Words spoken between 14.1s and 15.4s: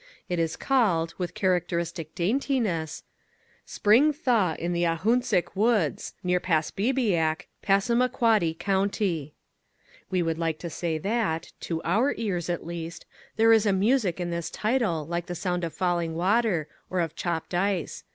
in this title like the